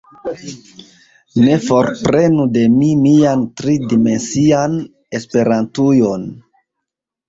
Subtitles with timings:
[1.47, 4.85] Ne forprenu de mi mian tri-dimensian
[5.23, 6.31] Esperantujon!